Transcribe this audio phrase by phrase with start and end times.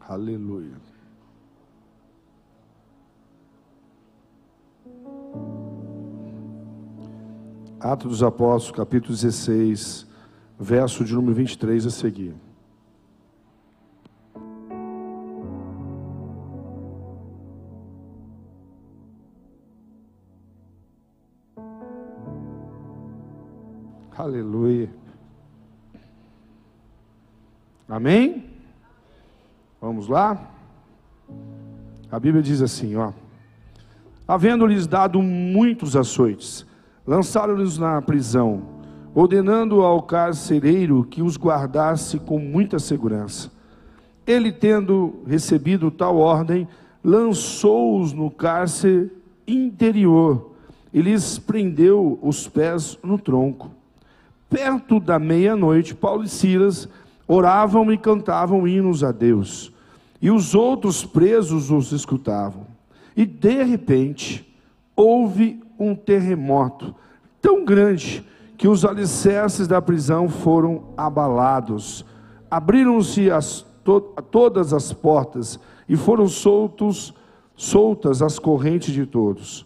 [0.00, 0.76] Aleluia.
[7.78, 10.06] Atos dos Apóstolos, capítulo 16,
[10.58, 12.34] verso de número 23 a seguir.
[24.14, 24.90] Aleluia.
[27.88, 28.49] Amém?
[29.80, 30.38] Vamos lá?
[32.12, 33.12] A Bíblia diz assim, ó.
[34.28, 36.66] Havendo-lhes dado muitos açoites,
[37.06, 38.62] lançaram-nos na prisão,
[39.14, 43.50] ordenando ao carcereiro que os guardasse com muita segurança.
[44.26, 46.68] Ele, tendo recebido tal ordem,
[47.02, 49.10] lançou-os no cárcere
[49.46, 50.50] interior
[50.92, 53.70] e lhes prendeu os pés no tronco.
[54.50, 56.86] Perto da meia-noite, Paulo e Silas
[57.32, 59.72] oravam e cantavam hinos a Deus,
[60.20, 62.66] e os outros presos os escutavam.
[63.16, 64.52] E de repente,
[64.96, 66.92] houve um terremoto
[67.40, 68.26] tão grande
[68.58, 72.04] que os alicerces da prisão foram abalados.
[72.50, 77.14] Abriram-se as, to, todas as portas e foram soltos,
[77.54, 79.64] soltas as correntes de todos.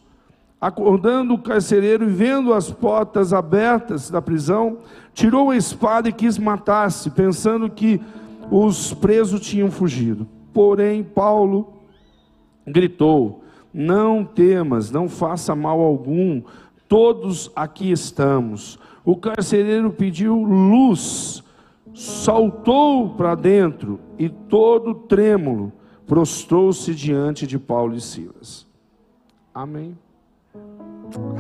[0.61, 4.79] Acordando o carcereiro e vendo as portas abertas da prisão,
[5.15, 8.01] tirou a espada e quis matar-se, pensando que
[8.51, 10.29] os presos tinham fugido.
[10.53, 11.73] Porém, Paulo
[12.67, 13.43] gritou:
[13.73, 16.43] Não temas, não faça mal algum,
[16.89, 18.79] todos aqui estamos.
[19.05, 21.43] O carcereiro pediu luz,
[21.95, 25.73] saltou para dentro e, todo trêmulo,
[26.07, 28.67] prostrou-se diante de Paulo e Silas.
[29.55, 29.97] Amém.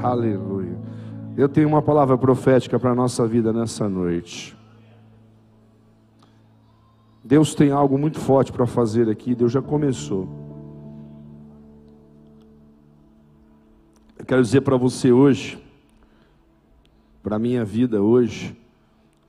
[0.02, 0.73] Aleluia.
[1.36, 4.56] Eu tenho uma palavra profética para a nossa vida nessa noite.
[7.24, 10.28] Deus tem algo muito forte para fazer aqui, Deus já começou.
[14.16, 15.58] Eu quero dizer para você hoje,
[17.20, 18.56] para a minha vida hoje,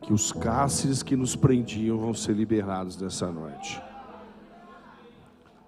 [0.02, 3.82] que os cárceres que nos prendiam vão ser liberados nessa noite.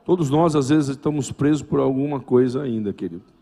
[0.05, 3.36] Todos nós, às vezes, estamos presos por alguma coisa ainda, querido.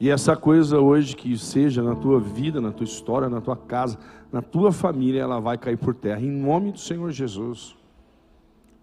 [0.00, 3.98] E essa coisa hoje que seja na tua vida, na tua história, na tua casa,
[4.32, 7.76] na tua família, ela vai cair por terra, em nome do Senhor Jesus.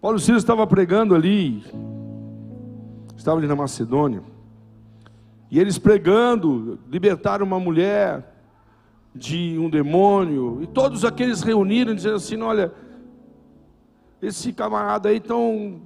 [0.00, 1.64] Paulo Silas estava pregando ali,
[3.16, 4.22] estava ali na Macedônia,
[5.50, 8.36] e eles pregando, libertaram uma mulher
[9.12, 12.72] de um demônio, e todos aqueles reuniram, dizendo assim: olha,
[14.22, 15.80] esse camarada aí estão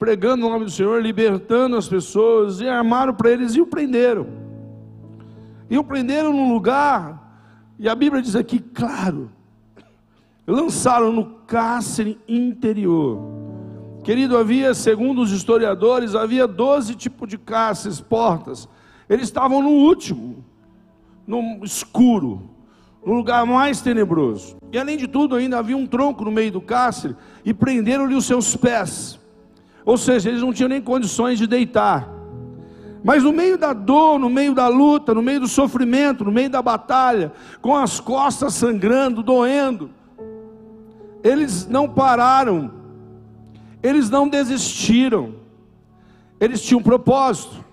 [0.00, 4.26] pregando o nome do Senhor, libertando as pessoas, e armaram para eles e o prenderam.
[5.68, 9.30] E o prenderam num lugar, e a Bíblia diz aqui, claro,
[10.46, 13.20] lançaram no cárcere interior.
[14.02, 18.66] Querido, havia, segundo os historiadores, havia 12 tipos de cárceres, portas.
[19.06, 20.42] Eles estavam no último,
[21.26, 22.48] no escuro,
[23.04, 24.56] no lugar mais tenebroso.
[24.72, 28.24] E além de tudo, ainda havia um tronco no meio do cárcere e prenderam-lhe os
[28.24, 29.19] seus pés.
[29.90, 32.08] Ou seja, eles não tinham nem condições de deitar.
[33.02, 36.48] Mas no meio da dor, no meio da luta, no meio do sofrimento, no meio
[36.48, 39.90] da batalha, com as costas sangrando, doendo,
[41.24, 42.70] eles não pararam,
[43.82, 45.34] eles não desistiram,
[46.38, 47.64] eles tinham um propósito,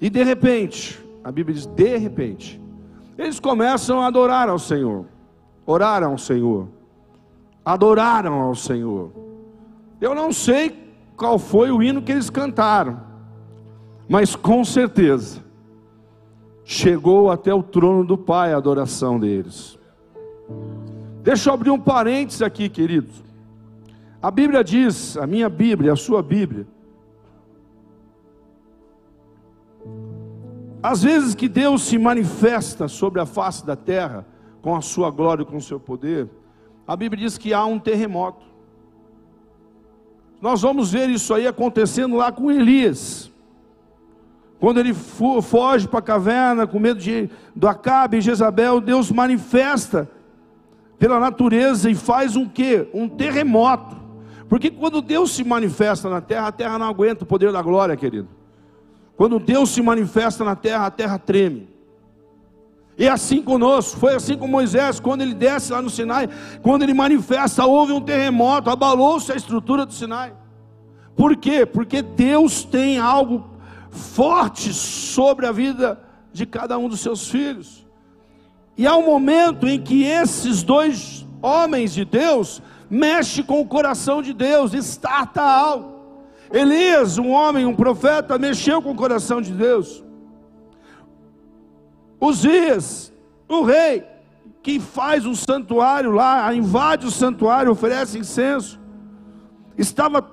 [0.00, 2.60] e de repente, a Bíblia diz: de repente,
[3.16, 5.06] eles começam a adorar ao Senhor,
[5.64, 6.66] oraram ao Senhor,
[7.64, 9.12] adoraram ao Senhor.
[10.00, 10.85] Eu não sei
[11.16, 13.00] qual foi o hino que eles cantaram,
[14.08, 15.42] mas com certeza
[16.64, 19.78] chegou até o trono do Pai a adoração deles.
[21.22, 23.24] Deixa eu abrir um parênteses aqui, queridos.
[24.20, 26.66] A Bíblia diz, a minha Bíblia, a sua Bíblia,
[30.82, 34.26] às vezes que Deus se manifesta sobre a face da terra,
[34.62, 36.28] com a sua glória e com o seu poder,
[36.86, 38.44] a Bíblia diz que há um terremoto.
[40.40, 43.30] Nós vamos ver isso aí acontecendo lá com Elias.
[44.58, 50.10] Quando ele foge para a caverna com medo de, do Acabe e Jezabel, Deus manifesta
[50.98, 52.88] pela natureza e faz um quê?
[52.92, 53.96] Um terremoto.
[54.48, 57.96] Porque quando Deus se manifesta na terra, a terra não aguenta o poder da glória,
[57.96, 58.28] querido.
[59.16, 61.75] Quando Deus se manifesta na terra, a terra treme.
[62.98, 66.28] E assim conosco, foi assim com Moisés, quando ele desce lá no Sinai,
[66.62, 70.32] quando ele manifesta, houve um terremoto, abalou-se a estrutura do Sinai.
[71.14, 71.66] Por quê?
[71.66, 73.50] Porque Deus tem algo
[73.90, 76.00] forte sobre a vida
[76.32, 77.86] de cada um dos seus filhos.
[78.78, 84.22] E há um momento em que esses dois homens de Deus mexe com o coração
[84.22, 85.96] de Deus, estarta algo.
[86.52, 90.04] Elias, um homem, um profeta, mexeu com o coração de Deus.
[92.20, 93.12] Uzias,
[93.48, 94.04] o rei,
[94.62, 98.80] que faz um santuário lá, invade o santuário, oferece incenso,
[99.76, 100.28] estava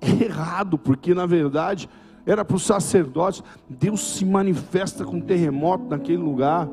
[0.00, 1.88] errado, porque na verdade
[2.26, 3.42] era para os sacerdotes.
[3.68, 6.68] Deus se manifesta com terremoto naquele lugar.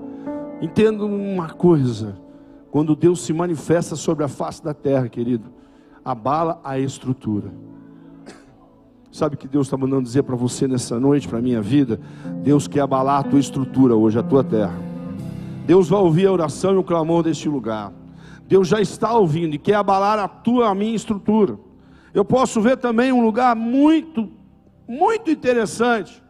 [0.62, 2.18] Entenda uma coisa:
[2.72, 5.50] quando Deus se manifesta sobre a face da terra, querido,
[6.04, 7.52] abala a estrutura.
[9.16, 12.02] Sabe o que Deus está mandando dizer para você nessa noite, para a minha vida?
[12.44, 14.78] Deus quer abalar a tua estrutura hoje, a tua terra.
[15.66, 17.94] Deus vai ouvir a oração e o clamor deste lugar.
[18.46, 21.58] Deus já está ouvindo e quer abalar a tua, a minha estrutura.
[22.14, 24.30] Eu posso ver também um lugar muito,
[24.86, 26.22] muito interessante,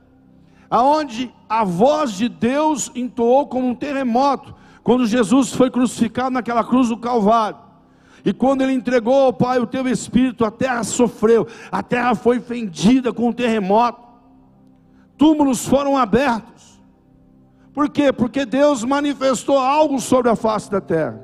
[0.69, 4.53] aonde a voz de Deus entoou como um terremoto,
[4.83, 7.64] quando Jesus foi crucificado naquela cruz do Calvário.
[8.25, 12.39] E quando ele entregou ao Pai o teu espírito, a terra sofreu, a terra foi
[12.39, 14.01] fendida com um terremoto,
[15.15, 16.81] túmulos foram abertos.
[17.71, 18.11] Por quê?
[18.11, 21.21] Porque Deus manifestou algo sobre a face da terra.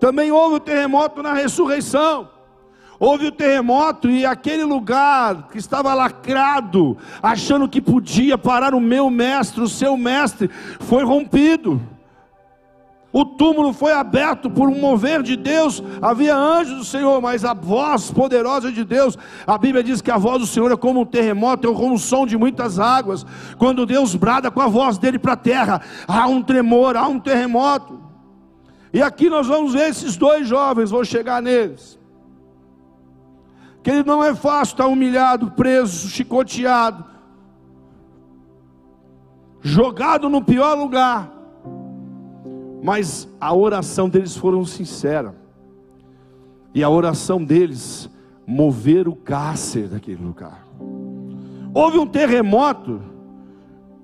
[0.00, 2.30] Também houve o terremoto na ressurreição.
[3.00, 9.08] Houve o terremoto e aquele lugar que estava lacrado, achando que podia parar o meu
[9.08, 10.48] mestre, o seu mestre,
[10.80, 11.80] foi rompido.
[13.10, 15.82] O túmulo foi aberto por um mover de Deus.
[16.00, 19.16] Havia anjos do Senhor, mas a voz poderosa de Deus,
[19.46, 21.98] a Bíblia diz que a voz do Senhor é como um terremoto, é como um
[21.98, 23.24] som de muitas águas.
[23.56, 27.18] Quando Deus brada com a voz dele para a terra, há um tremor, há um
[27.18, 27.98] terremoto.
[28.92, 31.98] E aqui nós vamos ver esses dois jovens, vou chegar neles.
[33.82, 37.06] Que ele não é fácil estar humilhado, preso, chicoteado,
[39.62, 41.37] jogado no pior lugar
[42.82, 45.34] mas a oração deles foram sincera.
[46.74, 48.08] E a oração deles
[48.46, 50.66] mover o cárcere daquele lugar.
[51.74, 53.00] Houve um terremoto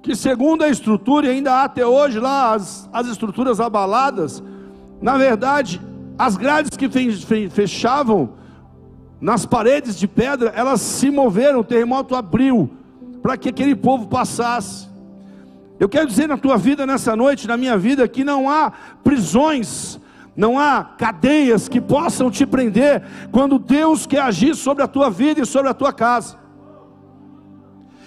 [0.02, 4.42] que segundo a estrutura, e ainda há até hoje lá as, as estruturas abaladas,
[5.00, 5.80] na verdade,
[6.18, 6.88] as grades que
[7.48, 8.34] fechavam
[9.18, 12.70] nas paredes de pedra, elas se moveram, o terremoto abriu
[13.22, 14.86] para que aquele povo passasse.
[15.78, 18.72] Eu quero dizer na tua vida nessa noite, na minha vida, que não há
[19.02, 19.98] prisões,
[20.36, 25.40] não há cadeias que possam te prender quando Deus quer agir sobre a tua vida
[25.40, 26.38] e sobre a tua casa.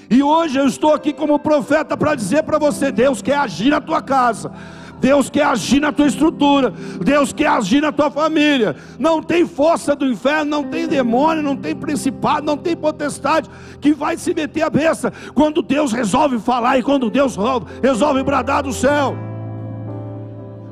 [0.09, 3.81] E hoje eu estou aqui como profeta para dizer para você: Deus quer agir na
[3.81, 4.51] tua casa.
[4.99, 6.73] Deus quer agir na tua estrutura,
[7.03, 8.75] Deus quer agir na tua família.
[8.97, 13.49] Não tem força do inferno, não tem demônio, não tem principado, não tem potestade
[13.79, 17.37] que vai se meter a besta quando Deus resolve falar e quando Deus
[17.81, 19.15] resolve bradar do céu.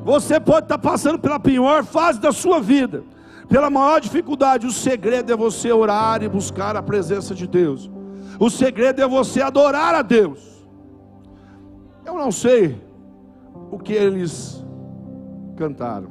[0.04, 3.02] Você pode estar passando pela pior fase da sua vida,
[3.48, 4.66] pela maior dificuldade.
[4.66, 7.90] O segredo é você orar e buscar a presença de Deus.
[8.38, 10.38] O segredo é você adorar a Deus.
[12.04, 12.85] Eu não sei
[13.70, 14.64] o que eles
[15.56, 16.08] cantaram.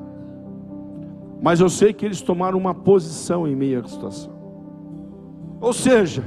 [1.41, 4.33] Mas eu sei que eles tomaram uma posição em meio à situação.
[5.61, 6.23] Ou seja,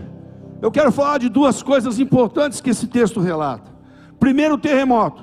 [0.61, 3.71] eu quero falar de duas coisas importantes que esse texto relata.
[4.19, 5.23] Primeiro, o terremoto,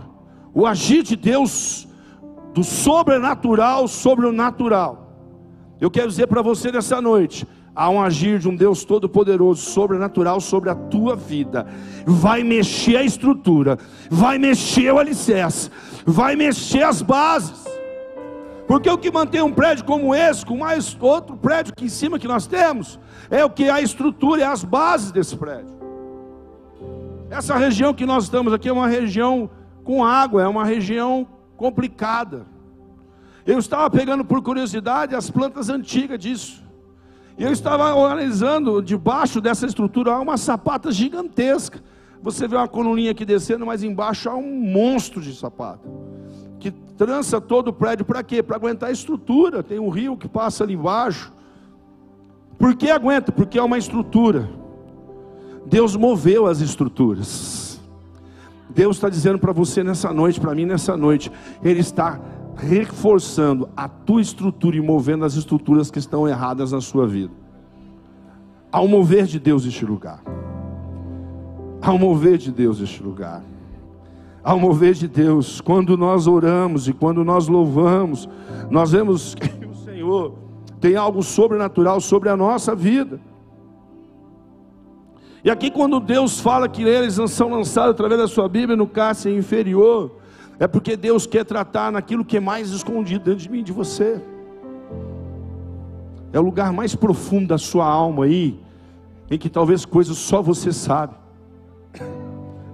[0.54, 1.88] o agir de Deus
[2.54, 5.06] do sobrenatural sobre o natural.
[5.80, 10.40] Eu quero dizer para você nessa noite: há um agir de um Deus todo-poderoso, sobrenatural
[10.40, 11.68] sobre a tua vida.
[12.06, 13.78] Vai mexer a estrutura,
[14.09, 15.69] vai mexer o alicerce,
[16.06, 17.66] vai mexer as bases.
[18.68, 22.19] Porque o que mantém um prédio como esse, com mais outro prédio aqui em cima
[22.19, 25.76] que nós temos, é o que a estrutura e as bases desse prédio.
[27.30, 29.50] Essa região que nós estamos aqui é uma região
[29.83, 32.45] com água, é uma região complicada.
[33.45, 36.64] Eu estava pegando por curiosidade as plantas antigas disso.
[37.38, 41.80] E eu estava analisando debaixo dessa estrutura uma sapata gigantesca.
[42.22, 45.88] Você vê uma coluninha aqui descendo, mas embaixo há um monstro de sapata.
[46.60, 48.42] Que trança todo o prédio para quê?
[48.42, 49.62] Para aguentar a estrutura.
[49.62, 51.31] Tem um rio que passa ali embaixo.
[52.57, 53.31] Por que aguenta?
[53.31, 54.50] Porque é uma estrutura.
[55.66, 57.81] Deus moveu as estruturas.
[58.69, 61.31] Deus está dizendo para você nessa noite, para mim nessa noite,
[61.64, 62.19] Ele está
[62.56, 67.34] reforçando a tua estrutura e movendo as estruturas que estão erradas na sua vida.
[68.72, 70.22] Ao mover de Deus este lugar
[71.85, 73.44] ao mover de Deus este lugar.
[74.44, 78.27] Ao mover de Deus, quando nós oramos e quando nós louvamos,
[78.71, 80.33] nós vemos que o Senhor
[80.81, 83.19] tem algo sobrenatural sobre a nossa vida.
[85.44, 89.35] E aqui, quando Deus fala que eles são lançados através da sua Bíblia no cárcere
[89.35, 90.11] inferior,
[90.59, 94.19] é porque Deus quer tratar naquilo que é mais escondido dentro de mim de você.
[96.33, 98.59] é o lugar mais profundo da sua alma aí,
[99.30, 101.24] em que talvez coisas só você sabe.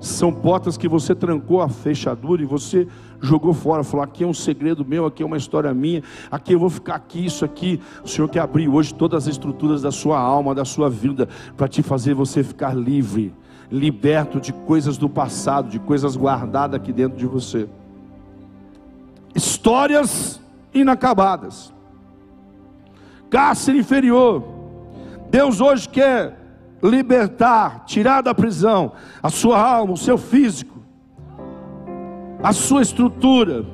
[0.01, 2.87] São portas que você trancou a fechadura e você
[3.21, 6.59] jogou fora, falou: aqui é um segredo meu, aqui é uma história minha, aqui eu
[6.59, 7.79] vou ficar aqui, isso aqui.
[8.03, 11.67] O Senhor quer abrir hoje todas as estruturas da sua alma, da sua vida, para
[11.67, 13.31] te fazer você ficar livre,
[13.71, 17.69] liberto de coisas do passado, de coisas guardadas aqui dentro de você.
[19.35, 20.41] Histórias
[20.73, 21.71] inacabadas,
[23.29, 24.43] cárcere inferior.
[25.29, 26.40] Deus hoje quer
[26.81, 30.79] libertar, tirar da prisão a sua alma, o seu físico,
[32.41, 33.65] a sua estrutura.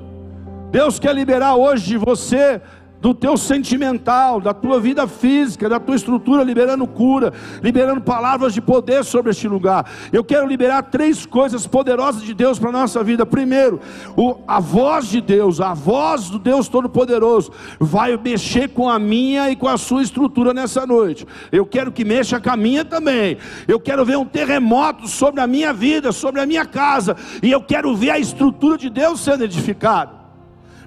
[0.71, 2.61] Deus quer liberar hoje de você
[2.99, 8.61] do teu sentimental, da tua vida física, da tua estrutura, liberando cura, liberando palavras de
[8.61, 9.89] poder sobre este lugar.
[10.11, 13.25] Eu quero liberar três coisas poderosas de Deus para a nossa vida.
[13.25, 13.79] Primeiro,
[14.15, 19.49] o, a voz de Deus, a voz do Deus Todo-Poderoso, vai mexer com a minha
[19.51, 21.25] e com a sua estrutura nessa noite.
[21.51, 23.37] Eu quero que mexa com a minha também.
[23.67, 27.61] Eu quero ver um terremoto sobre a minha vida, sobre a minha casa, e eu
[27.61, 30.16] quero ver a estrutura de Deus sendo edificada.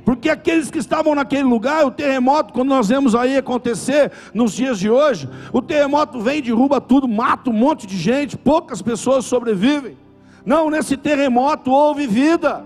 [0.05, 4.79] Porque aqueles que estavam naquele lugar, o terremoto, quando nós vemos aí acontecer nos dias
[4.79, 9.97] de hoje, o terremoto vem, derruba tudo, mata um monte de gente, poucas pessoas sobrevivem.
[10.45, 12.65] Não, nesse terremoto houve vida.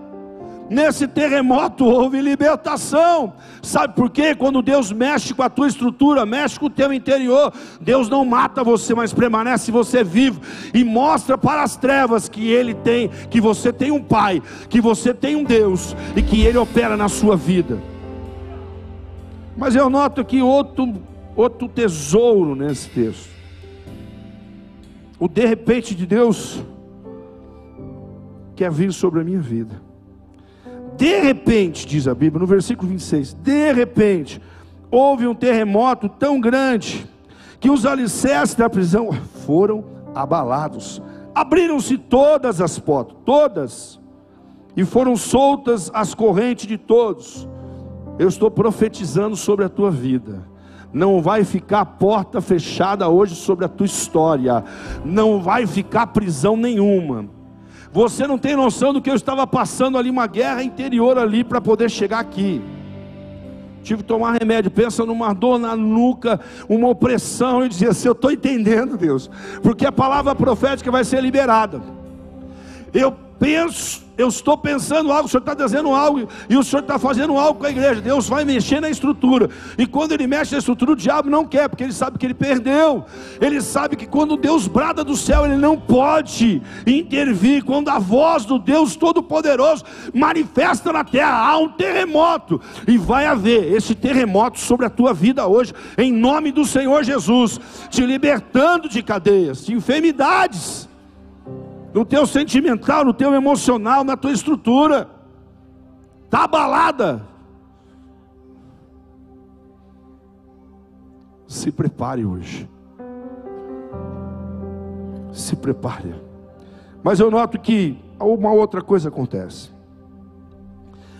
[0.69, 3.33] Nesse terremoto houve libertação.
[3.61, 4.33] Sabe por quê?
[4.33, 8.63] Quando Deus mexe com a tua estrutura, mexe com o teu interior, Deus não mata
[8.63, 10.41] você, mas permanece você vivo
[10.73, 15.13] e mostra para as trevas que ele tem, que você tem um pai, que você
[15.13, 17.79] tem um Deus e que ele opera na sua vida.
[19.55, 20.93] Mas eu noto aqui outro
[21.35, 23.29] outro tesouro nesse texto.
[25.19, 26.63] O de repente de Deus
[28.55, 29.81] quer vir sobre a minha vida.
[30.97, 34.41] De repente, diz a Bíblia, no versículo 26, de repente,
[34.89, 37.05] houve um terremoto tão grande
[37.59, 39.09] que os alicerces da prisão
[39.45, 39.83] foram
[40.13, 41.01] abalados.
[41.33, 43.99] Abriram-se todas as portas, todas,
[44.75, 47.47] e foram soltas as correntes de todos.
[48.17, 50.47] Eu estou profetizando sobre a tua vida.
[50.93, 54.63] Não vai ficar porta fechada hoje sobre a tua história.
[55.03, 57.34] Não vai ficar prisão nenhuma.
[57.95, 61.61] Você não tem noção do que eu estava passando ali, uma guerra interior ali para
[61.61, 62.61] poder chegar aqui.
[63.83, 67.61] Tive que tomar remédio, pensa numa dor na nuca, uma opressão.
[67.61, 69.31] Eu dizia assim: Eu estou entendendo, Deus,
[69.63, 71.81] porque a palavra profética vai ser liberada.
[72.93, 76.97] Eu penso eu estou pensando algo, o Senhor está dizendo algo, e o Senhor está
[76.97, 78.01] fazendo algo com a igreja.
[78.01, 81.69] Deus vai mexer na estrutura, e quando Ele mexe na estrutura, o diabo não quer,
[81.69, 83.05] porque ele sabe que ele perdeu.
[83.39, 87.63] Ele sabe que quando Deus brada do céu, ele não pode intervir.
[87.63, 93.73] Quando a voz do Deus Todo-Poderoso manifesta na terra, há um terremoto, e vai haver
[93.73, 99.01] esse terremoto sobre a tua vida hoje, em nome do Senhor Jesus, te libertando de
[99.03, 100.87] cadeias, de enfermidades
[101.95, 105.07] no teu sentimental, no teu emocional, na tua estrutura.
[106.25, 107.25] Está abalada.
[111.47, 112.69] Se prepare hoje.
[115.31, 116.13] Se prepare.
[117.01, 119.69] Mas eu noto que uma outra coisa acontece.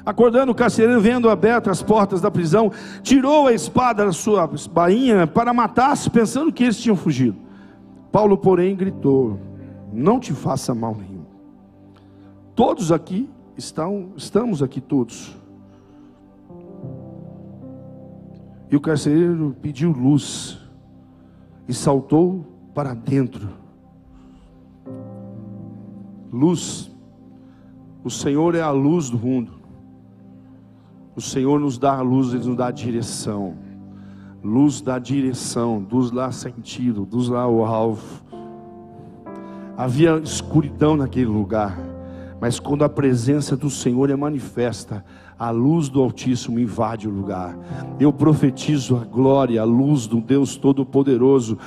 [0.05, 2.69] Acordando o carcereiro, vendo abertas as portas da prisão,
[3.01, 7.37] tirou a espada da sua bainha para matar-se, pensando que eles tinham fugido.
[8.11, 9.39] Paulo, porém, gritou:
[9.91, 11.25] não te faça mal nenhum.
[12.55, 15.35] Todos aqui estão, estamos aqui todos.
[18.69, 20.59] E o carcereiro pediu luz
[21.67, 23.49] e saltou para dentro.
[26.31, 26.91] Luz.
[28.03, 29.53] O Senhor é a luz do mundo.
[31.15, 33.55] O Senhor nos dá a luz, Ele nos dá a direção.
[34.43, 38.23] Luz dá direção, luz dá sentido, luz dá o alvo.
[39.77, 41.77] Havia escuridão naquele lugar,
[42.39, 45.03] mas quando a presença do Senhor é manifesta,
[45.37, 47.57] a luz do Altíssimo invade o lugar.
[47.99, 51.57] Eu profetizo a glória, a luz do Deus Todo-Poderoso,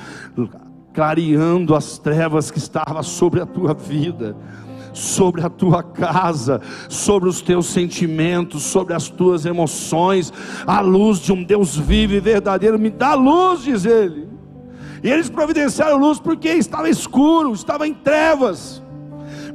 [0.93, 4.35] clareando as trevas que estavam sobre a tua vida
[4.91, 10.33] sobre a tua casa, sobre os teus sentimentos, sobre as tuas emoções,
[10.65, 14.28] a luz de um Deus vivo e verdadeiro, me dá luz, diz ele.
[15.03, 18.81] E eles providenciaram luz porque estava escuro, estava em trevas.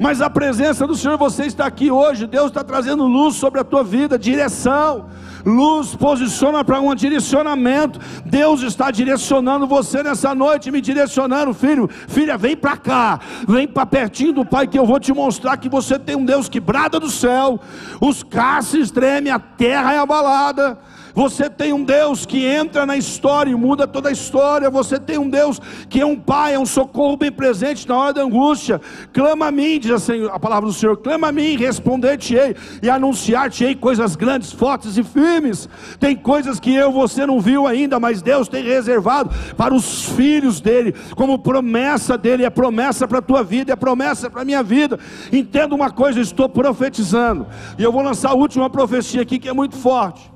[0.00, 2.26] Mas a presença do Senhor, você está aqui hoje.
[2.26, 5.06] Deus está trazendo luz sobre a tua vida, direção.
[5.44, 8.00] Luz posiciona para um direcionamento.
[8.24, 11.88] Deus está direcionando você nessa noite, me direcionando, filho.
[12.08, 15.68] Filha, vem para cá, vem para pertinho do Pai, que eu vou te mostrar que
[15.68, 17.60] você tem um Deus que brada do céu.
[18.00, 20.78] Os cárceres tremem, a terra é abalada
[21.14, 24.68] Você tem um Deus que entra na história e muda toda a história.
[24.68, 28.12] Você tem um Deus que é um Pai, é um socorro bem presente na hora
[28.14, 28.80] da angústia.
[29.12, 34.16] Clama a mim, diz a palavra do Senhor: clama a mim, responder-te-ei e anunciar-te-ei coisas
[34.16, 35.68] grandes, fortes e firmes.
[36.00, 40.60] Tem coisas que eu, você não viu ainda, mas Deus tem reservado para os filhos
[40.60, 42.44] dele, como promessa dele.
[42.44, 44.98] É promessa para a tua vida, é promessa para a minha vida.
[45.32, 47.46] Entenda uma coisa, estou profetizando,
[47.78, 50.33] e eu vou lançar a última profecia aqui que é muito forte.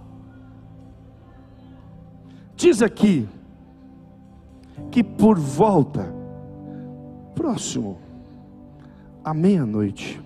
[2.59, 3.29] Diz aqui
[4.91, 6.13] que por volta,
[7.33, 7.99] próximo
[9.23, 10.21] à meia-noite,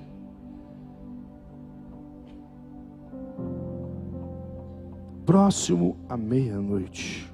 [5.26, 7.30] próximo à meia-noite,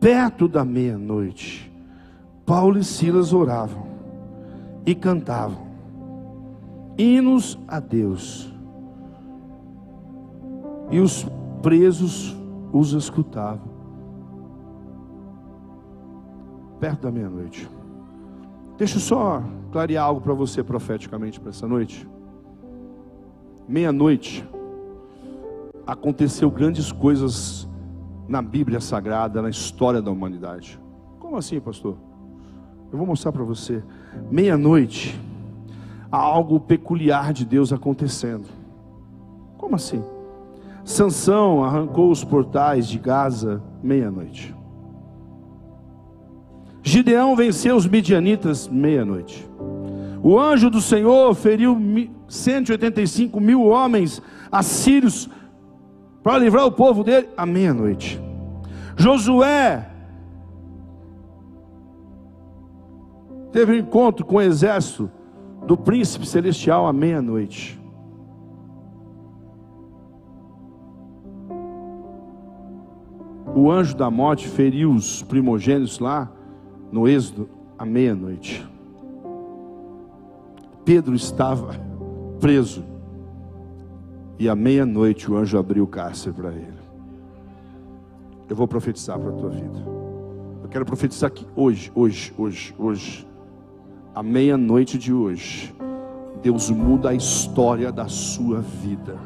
[0.00, 1.70] perto da meia-noite,
[2.46, 3.86] Paulo e Silas oravam
[4.86, 5.66] e cantavam
[6.96, 8.50] hinos a Deus,
[10.90, 11.26] e os
[11.60, 12.34] presos
[12.72, 13.67] os escutavam
[16.78, 17.68] perto da meia-noite.
[18.76, 19.42] Deixa eu só
[19.72, 22.08] clarear algo para você profeticamente para essa noite.
[23.68, 24.48] Meia-noite
[25.86, 27.68] aconteceu grandes coisas
[28.28, 30.80] na Bíblia Sagrada, na história da humanidade.
[31.18, 31.96] Como assim, pastor?
[32.92, 33.82] Eu vou mostrar para você.
[34.30, 35.18] Meia-noite
[36.10, 38.46] há algo peculiar de Deus acontecendo.
[39.56, 40.02] Como assim?
[40.84, 44.54] Sansão arrancou os portais de Gaza meia-noite.
[46.88, 49.46] Gideão venceu os midianitas meia-noite.
[50.22, 51.78] O anjo do Senhor feriu
[52.26, 55.28] 185 mil homens assírios
[56.22, 58.18] para livrar o povo dele à meia-noite.
[58.96, 59.86] Josué
[63.52, 65.10] teve um encontro com o exército
[65.66, 67.78] do príncipe celestial à meia-noite.
[73.54, 76.32] O anjo da morte feriu os primogênitos lá
[76.90, 78.66] no Êxodo, à meia-noite.
[80.84, 81.74] Pedro estava
[82.40, 82.84] preso.
[84.38, 86.78] E à meia-noite o anjo abriu o cárcere para ele.
[88.48, 89.84] Eu vou profetizar para a tua vida.
[90.62, 93.28] Eu quero profetizar que hoje, hoje, hoje, hoje,
[94.14, 95.74] à meia-noite de hoje,
[96.42, 99.16] Deus muda a história da sua vida.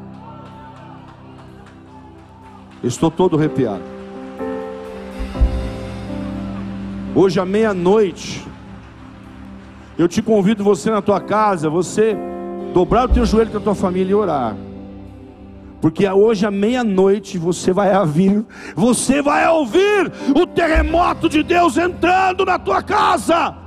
[2.83, 3.92] estou todo arrepiado.
[7.15, 8.43] Hoje à meia-noite,
[9.99, 12.17] eu te convido você na tua casa, você
[12.73, 14.55] dobrar o teu joelho com a tua família e orar.
[15.79, 18.43] Porque hoje à meia-noite você vai ouvir,
[18.75, 23.62] você vai ouvir o terremoto de Deus entrando na tua casa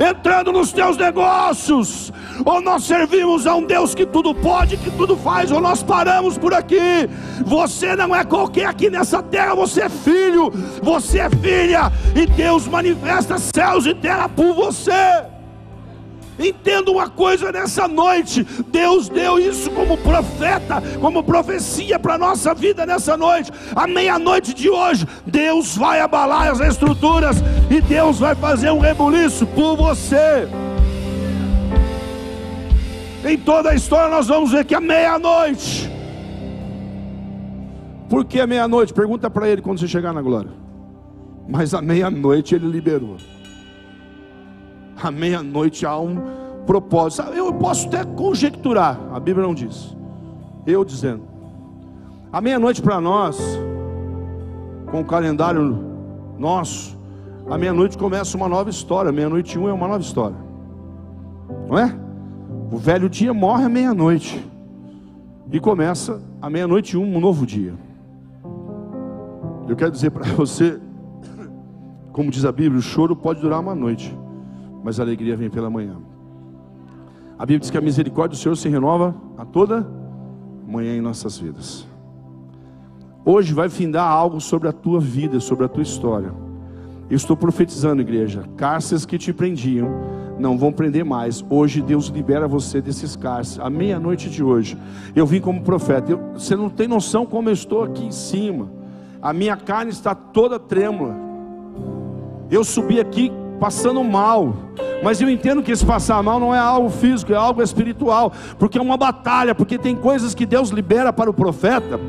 [0.00, 2.10] entrando nos teus negócios,
[2.44, 6.38] ou nós servimos a um Deus que tudo pode, que tudo faz, ou nós paramos
[6.38, 7.08] por aqui.
[7.44, 10.50] Você não é qualquer aqui nessa terra, você é filho,
[10.82, 15.39] você é filha, e Deus manifesta céus e terra por você.
[16.40, 22.54] Entenda uma coisa nessa noite: Deus deu isso como profeta, como profecia para a nossa
[22.54, 23.52] vida nessa noite.
[23.76, 27.36] À meia-noite de hoje, Deus vai abalar as estruturas
[27.70, 30.48] e Deus vai fazer um rebuliço por você.
[33.22, 35.90] Em toda a história, nós vamos ver que à meia-noite.
[38.08, 38.94] Por que meia-noite?
[38.94, 40.50] Pergunta para ele quando você chegar na glória.
[41.46, 43.18] Mas à meia-noite ele liberou
[45.02, 46.16] à meia-noite há um
[46.66, 47.22] propósito.
[47.30, 49.96] Eu posso até conjecturar, a Bíblia não diz.
[50.66, 51.22] Eu dizendo.
[52.32, 53.38] À meia-noite para nós,
[54.90, 55.84] com o calendário
[56.38, 56.96] nosso,
[57.48, 59.10] à meia-noite começa uma nova história.
[59.10, 60.36] Meia-noite um é uma nova história.
[61.68, 61.96] Não é?
[62.70, 64.46] O velho dia morre à meia-noite.
[65.52, 67.74] E começa à meia-noite um, um novo dia.
[69.66, 70.78] Eu quero dizer para você,
[72.12, 74.16] como diz a Bíblia, o choro pode durar uma noite
[74.82, 75.96] mas a alegria vem pela manhã.
[77.38, 79.86] A Bíblia diz que a misericórdia do Senhor se renova a toda
[80.66, 81.86] manhã em nossas vidas.
[83.24, 86.32] Hoje vai findar algo sobre a tua vida, sobre a tua história.
[87.08, 89.88] Eu estou profetizando, igreja, cárceres que te prendiam
[90.38, 91.44] não vão prender mais.
[91.48, 93.64] Hoje Deus libera você desses cárceres.
[93.64, 94.76] À meia-noite de hoje,
[95.14, 96.12] eu vim como profeta.
[96.12, 98.70] Eu, você não tem noção como eu estou aqui em cima.
[99.20, 101.14] A minha carne está toda trêmula.
[102.50, 103.30] Eu subi aqui
[103.60, 104.54] passando mal.
[105.02, 108.76] Mas eu entendo que esse passar mal não é algo físico, é algo espiritual, porque
[108.76, 112.00] é uma batalha, porque tem coisas que Deus libera para o profeta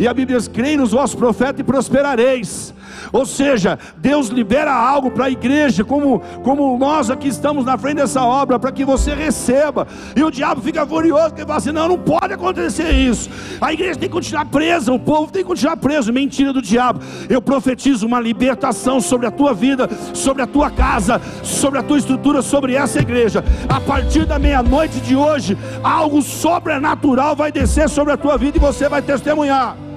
[0.00, 2.72] E a Bíblia diz: creia nos vossos profetas e prosperareis.
[3.12, 7.96] Ou seja, Deus libera algo para a igreja, como, como nós aqui estamos na frente
[7.96, 9.86] dessa obra, para que você receba.
[10.16, 13.28] E o diabo fica furioso, porque fala assim: não, não pode acontecer isso.
[13.60, 16.10] A igreja tem que continuar presa, o povo tem que continuar preso.
[16.10, 17.00] Mentira do diabo.
[17.28, 21.98] Eu profetizo uma libertação sobre a tua vida, sobre a tua casa, sobre a tua
[21.98, 23.44] estrutura, sobre essa igreja.
[23.68, 28.60] A partir da meia-noite de hoje, algo sobrenatural vai descer sobre a tua vida e
[28.60, 29.89] você vai testemunhar.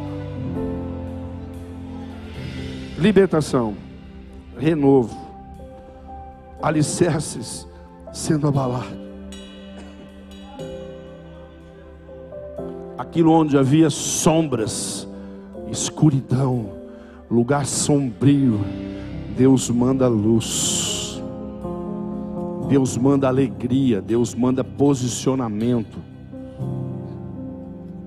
[2.97, 3.75] Libertação,
[4.57, 5.17] renovo,
[6.61, 7.67] alicerces
[8.11, 9.03] sendo abalados.
[12.97, 15.07] Aquilo onde havia sombras,
[15.71, 16.69] escuridão,
[17.29, 18.61] lugar sombrio,
[19.35, 21.21] Deus manda luz.
[22.69, 25.99] Deus manda alegria, Deus manda posicionamento.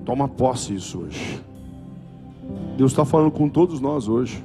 [0.03, 1.41] Toma posse isso hoje.
[2.77, 4.43] Deus está falando com todos nós hoje.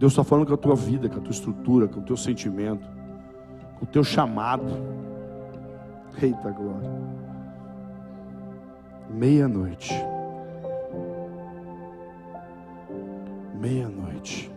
[0.00, 2.88] Deus está falando com a tua vida, com a tua estrutura, com o teu sentimento,
[3.78, 4.64] com o teu chamado.
[6.22, 6.90] Eita glória.
[9.10, 9.92] Meia-noite.
[13.60, 14.50] Meia-noite.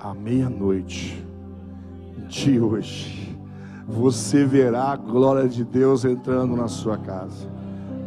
[0.00, 1.24] À meia-noite
[2.26, 3.38] de hoje,
[3.86, 7.48] você verá a glória de Deus entrando na sua casa.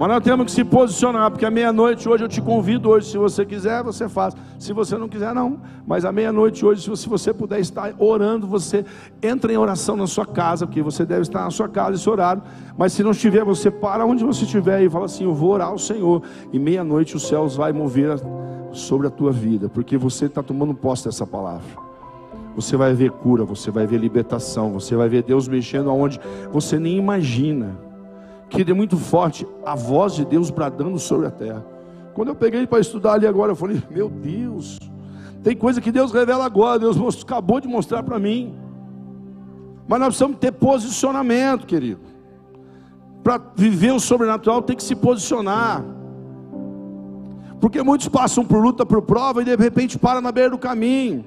[0.03, 3.17] Mas nós temos que se posicionar, porque à meia-noite hoje eu te convido hoje, se
[3.17, 4.35] você quiser, você faz.
[4.59, 5.61] Se você não quiser, não.
[5.87, 8.83] Mas à meia-noite hoje, se você puder estar orando, você
[9.21, 12.43] entra em oração na sua casa, porque você deve estar na sua casa esse horário.
[12.77, 15.69] Mas se não estiver, você para onde você estiver e fala assim: Eu vou orar
[15.69, 16.21] ao Senhor.
[16.51, 18.19] E meia-noite os céus vai mover
[18.73, 21.77] sobre a tua vida, porque você está tomando posse dessa palavra.
[22.57, 26.19] Você vai ver cura, você vai ver libertação, você vai ver Deus mexendo aonde
[26.51, 27.92] você nem imagina
[28.53, 31.65] que é muito forte a voz de Deus bradando sobre a terra.
[32.13, 34.77] Quando eu peguei para estudar ali agora, eu falei: Meu Deus,
[35.41, 38.55] tem coisa que Deus revela agora, Deus acabou de mostrar para mim.
[39.87, 41.99] Mas nós precisamos ter posicionamento, querido.
[43.23, 45.83] Para viver o sobrenatural tem que se posicionar.
[47.59, 51.25] Porque muitos passam por luta, por prova e de repente param na beira do caminho.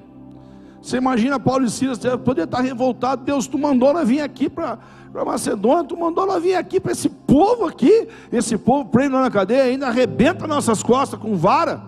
[0.87, 4.79] Você imagina Paulo e Silas poder estar revoltado, Deus, tu mandou nós vir aqui para
[5.25, 9.63] Macedônia, tu mandou ela vir aqui para esse povo aqui, esse povo prende na cadeia,
[9.63, 11.83] ainda arrebenta nossas costas com vara.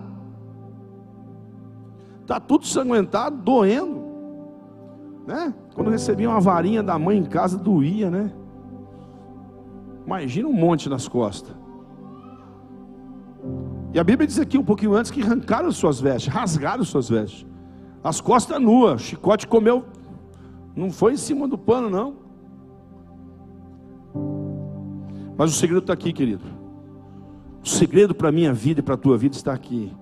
[2.20, 4.04] Está tudo sanguentado, doendo.
[5.26, 5.54] Né?
[5.74, 8.30] Quando recebia uma varinha da mãe em casa, doía, né?
[10.04, 11.56] Imagina um monte nas costas.
[13.94, 17.48] E a Bíblia diz aqui um pouquinho antes que arrancaram suas vestes, rasgaram suas vestes.
[18.02, 19.84] As costas nuas, chicote comeu,
[20.74, 22.14] não foi em cima do pano, não.
[25.36, 26.44] Mas o segredo está aqui, querido.
[27.62, 29.92] O segredo para a minha vida e para a tua vida está aqui.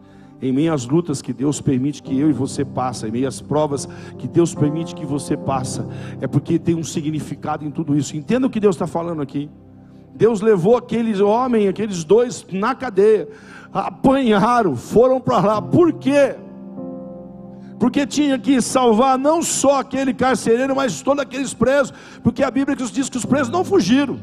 [0.40, 3.40] Em meio às lutas que Deus permite que eu e você passe, em meio às
[3.40, 5.80] provas que Deus permite que você passe,
[6.20, 8.16] é porque tem um significado em tudo isso.
[8.16, 9.50] Entenda o que Deus está falando aqui.
[10.14, 13.28] Deus levou aqueles homens, aqueles dois na cadeia,
[13.72, 15.62] apanharam, foram para lá.
[15.62, 16.36] Por quê?
[17.78, 22.76] Porque tinha que salvar não só aquele carcereiro, mas todos aqueles presos, porque a Bíblia
[22.76, 24.18] diz que os presos não fugiram.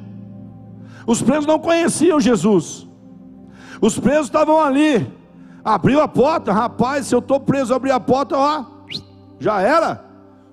[1.08, 2.88] Os presos não conheciam Jesus.
[3.80, 5.08] Os presos estavam ali.
[5.64, 8.66] Abriu a porta, rapaz, se eu estou preso, abri a porta, ó,
[9.40, 10.06] já era,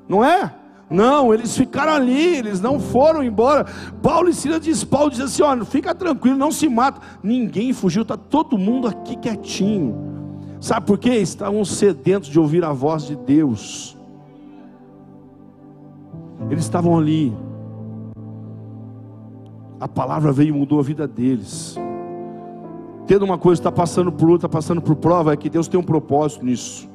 [0.09, 0.55] não é?
[0.89, 3.67] Não, eles ficaram ali, eles não foram embora.
[4.03, 7.01] Paulo e Silas diz, Paulo diz assim: olha, fica tranquilo, não se mata.
[7.23, 10.12] Ninguém fugiu, está todo mundo aqui quietinho.
[10.63, 11.17] Sabe por quê?
[11.17, 13.99] Estavam sedentos de ouvir a voz de Deus.
[16.49, 17.37] Eles estavam ali.
[19.81, 21.77] A palavra veio e mudou a vida deles.
[23.09, 25.81] Tendo uma coisa, está passando por luta, está passando por prova, é que Deus tem
[25.81, 26.89] um propósito nisso.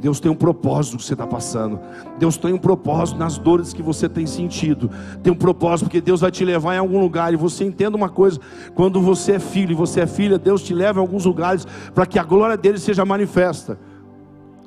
[0.00, 1.78] Deus tem um propósito que você está passando.
[2.18, 4.90] Deus tem um propósito nas dores que você tem sentido.
[5.22, 7.34] Tem um propósito porque Deus vai te levar em algum lugar.
[7.34, 8.40] E você entenda uma coisa:
[8.74, 12.06] quando você é filho e você é filha, Deus te leva em alguns lugares para
[12.06, 13.78] que a glória dele seja manifesta.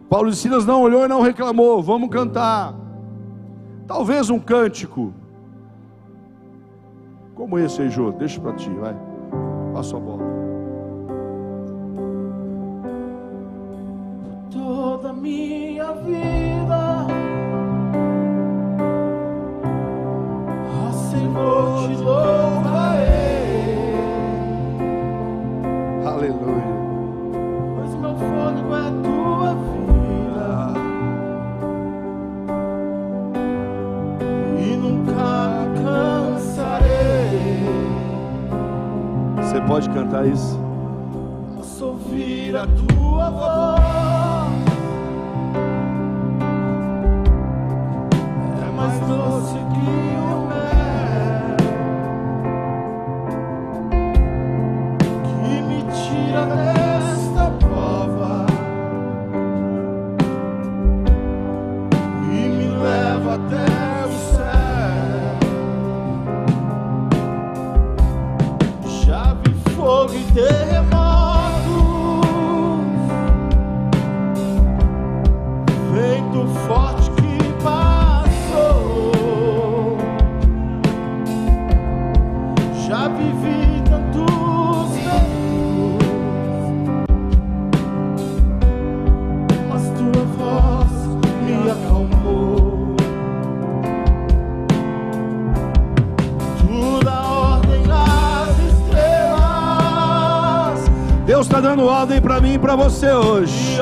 [0.07, 1.81] Paulo e Silas não olhou e não reclamou.
[1.81, 2.75] Vamos cantar.
[3.87, 5.13] Talvez um cântico.
[7.33, 8.11] Como esse aí, Jô?
[8.11, 8.95] Deixa para ti, vai.
[9.73, 10.32] Passa a bola.
[15.23, 17.07] Minha vida,
[20.67, 23.05] ó Senhor, te louvarei.
[26.05, 26.73] Aleluia.
[27.77, 30.49] Pois meu fôlego é tua vida.
[34.59, 37.63] E nunca me cansarei.
[39.37, 40.61] Você pode cantar isso?
[42.55, 43.72] a tua voz
[70.35, 70.92] Yeah.
[102.03, 103.77] Ordem para mim e para você hoje.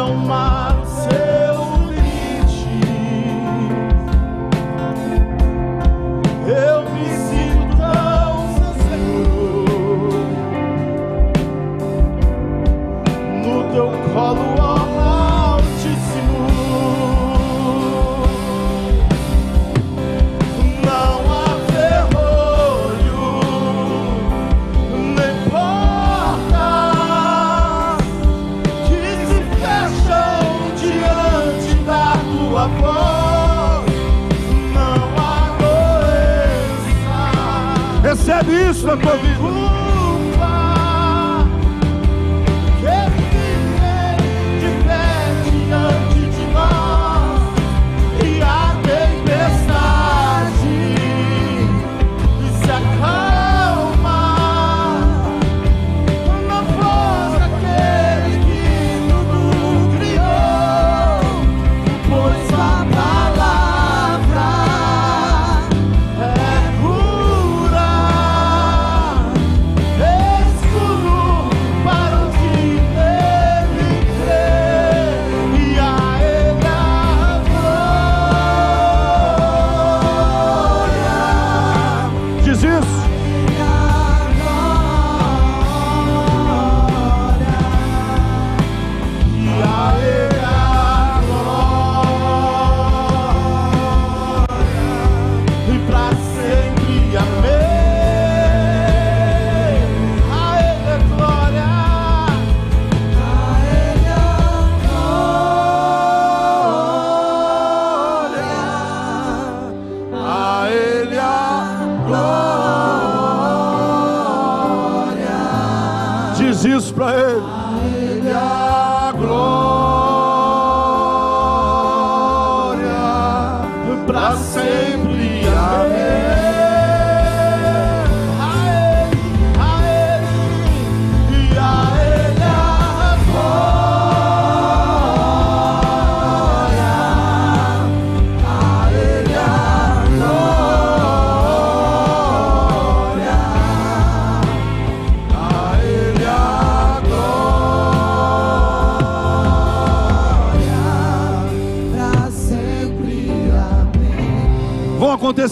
[38.03, 39.60] Recebe isso na tua vida.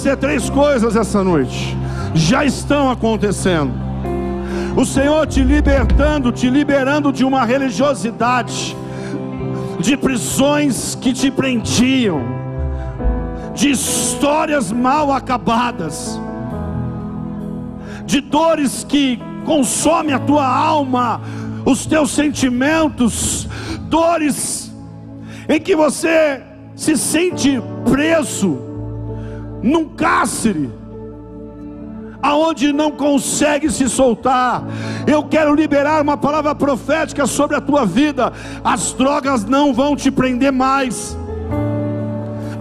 [0.10, 1.78] Acontecer três coisas essa noite.
[2.13, 3.72] Já estão acontecendo.
[4.76, 8.76] O Senhor te libertando, te liberando de uma religiosidade,
[9.80, 12.22] de prisões que te prendiam,
[13.54, 16.19] de histórias mal acabadas,
[18.06, 21.22] de dores que consomem a tua alma,
[21.65, 23.48] os teus sentimentos,
[23.82, 24.72] dores
[25.48, 26.41] em que você
[26.76, 28.68] se sente preso
[29.62, 30.72] num cárcere,
[32.22, 34.63] aonde não consegue se soltar.
[35.08, 38.34] Eu quero liberar uma palavra profética sobre a tua vida.
[38.63, 41.17] As drogas não vão te prender mais.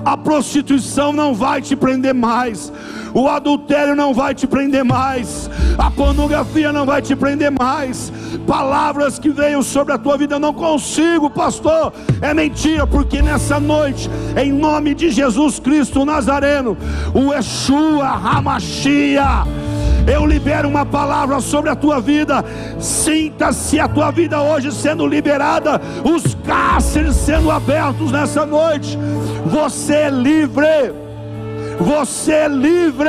[0.05, 2.73] A prostituição não vai te prender mais.
[3.19, 5.51] O adultério não vai te prender mais.
[5.77, 8.13] A pornografia não vai te prender mais.
[8.47, 11.93] Palavras que venham sobre a tua vida, eu não consigo, pastor.
[12.23, 16.79] É mentira, porque nessa noite, em nome de Jesus Cristo Nazareno,
[17.13, 19.43] o Yeshua Hamashia,
[20.07, 22.45] eu libero uma palavra sobre a tua vida.
[22.79, 28.97] Sinta-se a tua vida hoje sendo liberada, os cárceres sendo abertos nessa noite.
[29.45, 31.08] Você é livre.
[31.81, 33.09] Você é livre.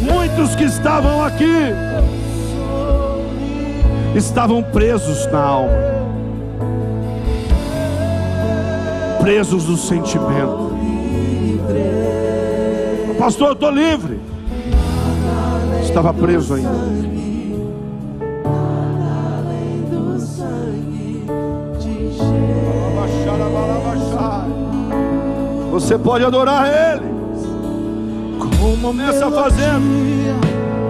[0.00, 1.74] Muitos que estavam aqui
[4.14, 5.90] estavam presos na alma.
[9.20, 10.70] presos do sentimento.
[13.18, 14.18] Pastor, eu estou livre.
[15.82, 17.00] Estava preso ainda.
[25.70, 26.99] Você pode adorar Ele.
[28.60, 30.40] Começa fazendo.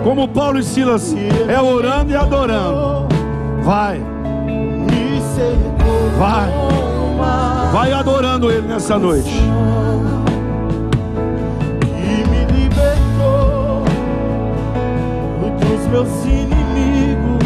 [0.02, 1.14] Como Paulo e Silas,
[1.48, 3.06] é orando e adorando.
[3.62, 4.02] Vai,
[6.18, 6.50] vai,
[7.72, 9.30] vai adorando Ele nessa noite.
[11.96, 13.84] e me libertou
[15.60, 17.44] dos meus inimigos,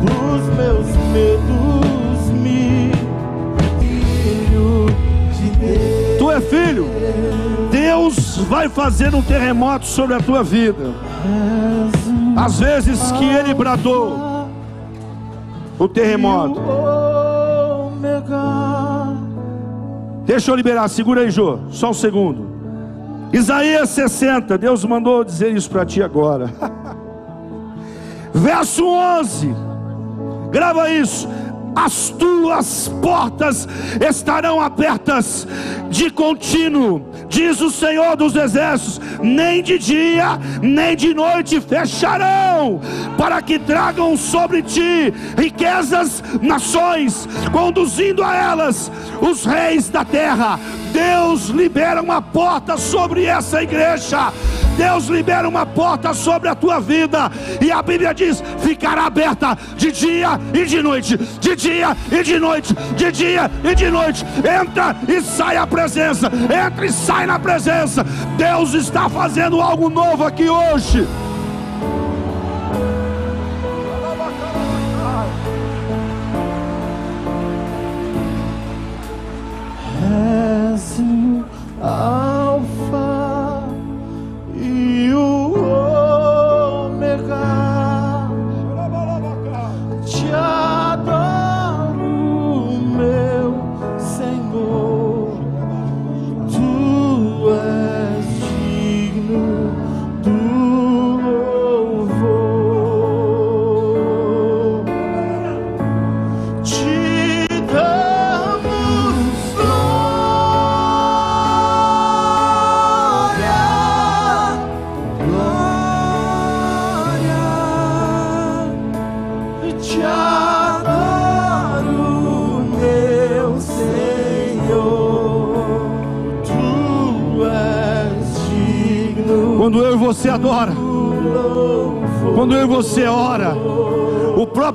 [0.00, 2.92] dos meus medos, me
[3.78, 4.86] filho
[5.32, 6.18] de Deus.
[6.18, 6.86] Tu é filho.
[7.70, 10.92] Deus vai fazer um terremoto sobre a tua vida.
[12.36, 14.48] Às vezes que Ele bradou
[15.78, 16.60] o terremoto.
[20.24, 22.48] Deixa eu liberar, segura aí, Jô, só um segundo.
[23.32, 26.50] Isaías 60, Deus mandou dizer isso para ti agora.
[28.34, 29.54] Verso 11,
[30.50, 31.28] grava isso.
[31.74, 33.68] As tuas portas
[34.00, 35.46] estarão abertas
[35.88, 42.80] de contínuo, diz o Senhor dos Exércitos, nem de dia, nem de noite fecharão,
[43.16, 50.58] para que tragam sobre ti riquezas, nações, conduzindo a elas os reis da terra.
[50.92, 54.32] Deus libera uma porta sobre essa igreja.
[54.80, 59.92] Deus libera uma porta sobre a tua vida, e a Bíblia diz: ficará aberta de
[59.92, 64.24] dia e de noite, de dia e de noite, de dia e de noite.
[64.38, 68.02] Entra e sai a presença, entra e sai na presença.
[68.38, 71.06] Deus está fazendo algo novo aqui hoje.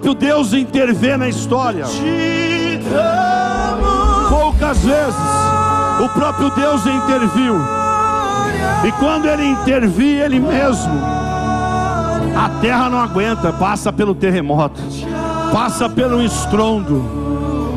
[0.05, 1.85] Próprio Deus intervém na história.
[4.29, 5.15] Poucas vezes
[6.03, 7.55] o próprio Deus interviu.
[8.85, 10.93] E quando ele intervir, ele mesmo,
[12.35, 14.79] a terra não aguenta, passa pelo terremoto,
[15.51, 17.03] passa pelo estrondo.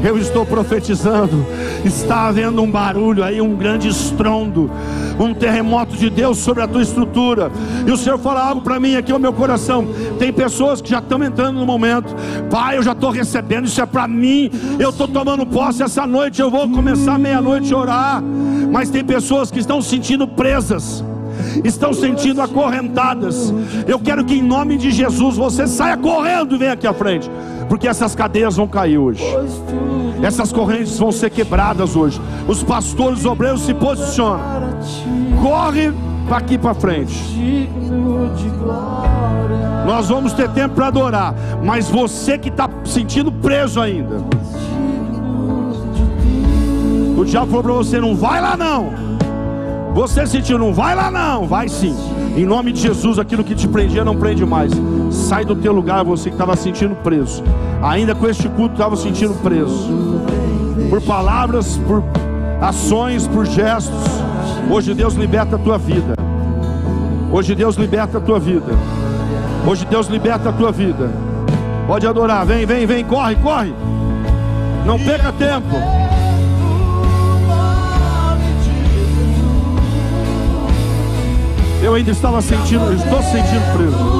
[0.04, 1.46] Eu estou profetizando,
[1.84, 4.70] está havendo um barulho aí, um grande estrondo,
[5.18, 7.50] um terremoto de Deus sobre a tua estrutura.
[7.88, 9.88] E o Senhor fala algo para mim aqui no meu coração.
[10.18, 12.14] Tem pessoas que já estão entrando no momento,
[12.50, 16.38] Pai, eu já estou recebendo, isso é para mim, eu estou tomando posse essa noite,
[16.38, 18.22] eu vou começar meia-noite a orar.
[18.70, 21.02] Mas tem pessoas que estão se sentindo presas
[21.64, 23.54] estão sentindo acorrentadas.
[23.86, 27.30] Eu quero que em nome de Jesus você saia correndo e venha aqui à frente,
[27.70, 29.24] porque essas cadeias vão cair hoje.
[30.22, 32.20] Essas correntes vão ser quebradas hoje.
[32.46, 34.40] Os pastores obreiros se posicionam.
[35.40, 35.90] Corre
[36.36, 37.38] aqui para frente.
[39.86, 44.22] Nós vamos ter tempo para adorar, mas você que está sentindo preso ainda,
[47.16, 49.08] o diabo falou para você: não vai lá não.
[49.94, 51.96] Você sentiu, não vai lá não, vai sim.
[52.36, 54.70] Em nome de Jesus, aquilo que te prendia não prende mais.
[55.10, 57.42] Sai do teu lugar, você que estava sentindo preso.
[57.82, 59.88] Ainda com este culto estava sentindo preso.
[60.88, 62.04] Por palavras, por
[62.60, 64.27] ações, por gestos.
[64.70, 66.14] Hoje Deus liberta a tua vida.
[67.32, 68.72] Hoje Deus liberta a tua vida.
[69.66, 71.10] Hoje Deus liberta a tua vida.
[71.86, 73.74] Pode adorar, vem, vem, vem, corre, corre.
[74.84, 75.74] Não perca tempo.
[81.82, 84.18] Eu ainda estava sentindo, estou sentindo preso.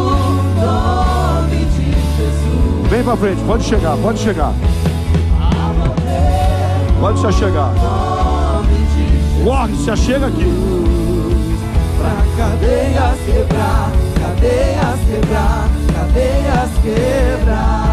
[2.89, 4.55] Vem pra frente, pode chegar, pode chegar.
[7.01, 7.98] Pode se chegar.
[9.45, 10.45] Corre, se chega aqui.
[11.99, 17.89] Pra cadeias quebrar, cadeias quebrar, cadeias quebrar.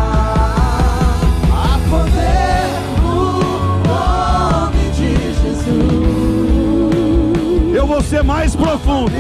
[1.52, 2.68] A poder
[3.02, 3.40] no
[3.88, 5.10] nome de
[5.42, 5.86] Jesus.
[7.76, 9.12] Eu vou ser mais profundo.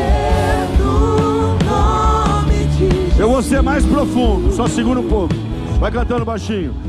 [3.17, 4.51] Eu vou ser mais profundo.
[4.53, 5.33] Só segura um pouco.
[5.79, 6.84] Vai cantando baixinho.